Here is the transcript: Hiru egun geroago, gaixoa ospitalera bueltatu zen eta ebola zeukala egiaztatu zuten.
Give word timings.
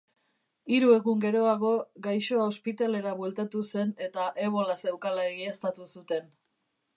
Hiru 0.75 0.87
egun 0.93 1.19
geroago, 1.25 1.73
gaixoa 2.07 2.47
ospitalera 2.53 3.11
bueltatu 3.19 3.61
zen 3.75 3.93
eta 4.07 4.25
ebola 4.47 4.79
zeukala 4.87 5.27
egiaztatu 5.35 5.89
zuten. 5.93 6.35